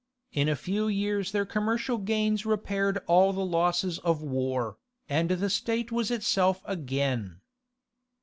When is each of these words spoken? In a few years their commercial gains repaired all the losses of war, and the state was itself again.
In 0.31 0.49
a 0.49 0.55
few 0.55 0.87
years 0.87 1.31
their 1.31 1.45
commercial 1.45 1.99
gains 1.99 2.43
repaired 2.43 2.97
all 3.05 3.33
the 3.33 3.45
losses 3.45 3.99
of 3.99 4.23
war, 4.23 4.79
and 5.07 5.29
the 5.29 5.47
state 5.47 5.91
was 5.91 6.09
itself 6.09 6.63
again. 6.65 7.39